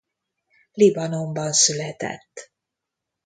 Libanonban 0.73 1.53
született. 1.53 2.51